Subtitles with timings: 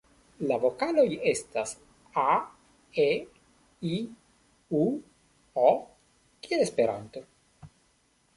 [0.51, 1.73] La vokaloj estas
[2.21, 4.89] a,e,i,u,o
[6.49, 7.25] kiel Esperanto.